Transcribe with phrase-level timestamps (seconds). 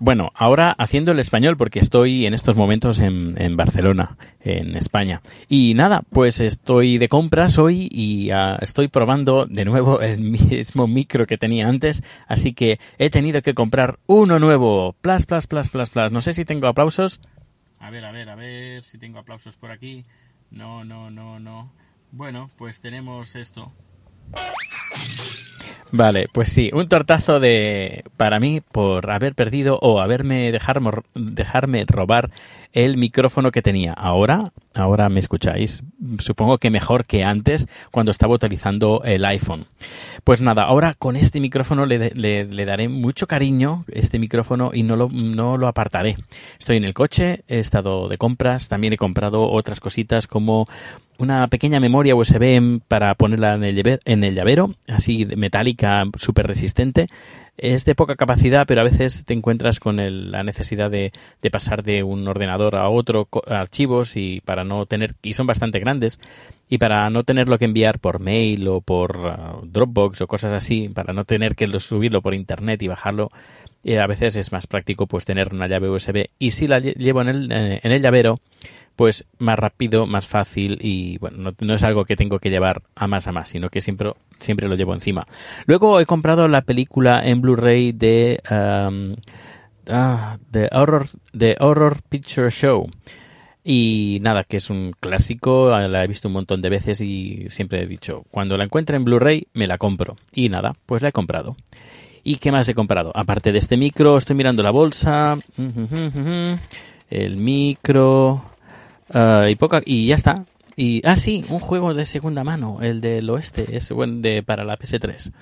[0.00, 5.20] Bueno, ahora haciendo el español porque estoy en estos momentos en, Barcelona, en España.
[5.48, 10.86] Y nada, pues estoy de compras hoy y ah, estoy probando de nuevo el mismo
[10.86, 14.94] micro que tenía antes, así que he tenido que comprar uno nuevo.
[15.00, 16.12] Plas, plas, plas, plas, plas.
[16.12, 17.20] No sé si tengo aplausos.
[17.80, 20.04] A ver, a ver, a ver si tengo aplausos por aquí.
[20.50, 21.72] No, no, no, no.
[22.12, 23.72] Bueno, pues tenemos esto.
[25.90, 31.84] Vale, pues sí, un tortazo de para mí por haber perdido o haberme dejarme, dejarme
[31.88, 32.30] robar
[32.72, 33.94] el micrófono que tenía.
[33.94, 35.82] Ahora, ahora me escucháis.
[36.18, 39.66] Supongo que mejor que antes cuando estaba utilizando el iPhone.
[40.24, 44.96] Pues nada, ahora con este micrófono le, le- daré mucho cariño, este micrófono, y no
[44.96, 46.16] lo, apartaré.
[46.58, 50.68] Estoy en el coche, he estado de compras, también he comprado otras cositas como
[51.18, 57.08] una pequeña memoria USB para ponerla en el, en el llavero, así metálica, súper resistente.
[57.60, 61.10] Es de poca capacidad, pero a veces te encuentras con el- la necesidad de,
[61.42, 65.80] de pasar de un ordenador a otro archivos y para no tener, y son bastante
[65.80, 66.20] grandes,
[66.68, 70.88] y para no tenerlo que enviar por mail o por ah, Dropbox o cosas así,
[70.88, 73.30] para no tener que lo- subirlo por internet y bajarlo,
[73.82, 76.26] eh, a veces es más práctico pues tener una llave USB.
[76.38, 78.38] Y si la lle- llevo en el, eh, en el llavero,
[78.98, 83.06] pues más rápido, más fácil y bueno, no, es algo que tengo que llevar a
[83.06, 85.28] más a más, sino que siempre, siempre lo llevo encima.
[85.66, 89.14] Luego he comprado la película en Blu-ray de um,
[89.88, 92.90] ah, The Horror, The Horror Picture Show.
[93.62, 97.82] Y nada, que es un clásico, la he visto un montón de veces y siempre
[97.82, 100.16] he dicho, cuando la encuentre en Blu-ray me la compro.
[100.34, 101.54] Y nada, pues la he comprado.
[102.24, 103.12] ¿Y qué más he comprado?
[103.14, 105.36] Aparte de este micro, estoy mirando la bolsa,
[107.10, 108.42] el micro,
[109.12, 110.44] ah, y poca y ya está.
[110.76, 114.64] Y ah sí, un juego de segunda mano, el del oeste, es bueno, de para
[114.64, 115.32] la PS3,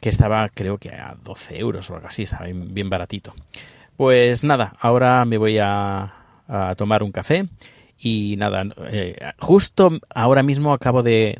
[0.00, 3.34] que estaba creo que a 12 euros o algo así, estaba bien, baratito.
[3.96, 6.12] Pues nada, ahora me voy a
[6.76, 7.44] tomar un café
[8.04, 8.60] y nada,
[8.90, 11.36] eh, justo ahora mismo acabo de,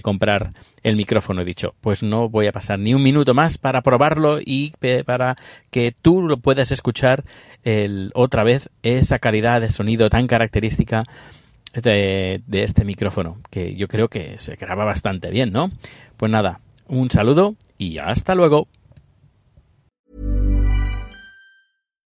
[0.00, 0.52] comprar
[0.84, 1.42] el micrófono.
[1.42, 4.72] He dicho, pues no voy a pasar ni un minuto más para probarlo y
[5.04, 5.34] para
[5.72, 7.24] que tú lo puedas escuchar
[7.64, 11.02] el, otra vez esa calidad de sonido tan característica
[11.74, 15.72] de este micrófono, que yo creo que se graba bastante bien, ¿no?
[16.16, 18.68] Pues nada, un saludo y hasta luego.